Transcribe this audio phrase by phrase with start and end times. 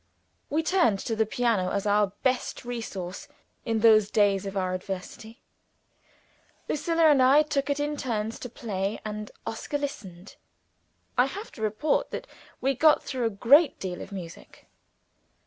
[0.49, 3.27] We turned to the piano as our best resource
[3.65, 5.43] in those days of our adversity.
[6.67, 10.37] Lucilla and I took it in turns to play, and Oscar listened.
[11.19, 12.25] I have to report that
[12.61, 14.65] we got through a great deal of music.